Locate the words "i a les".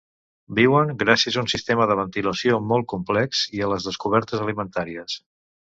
3.61-3.91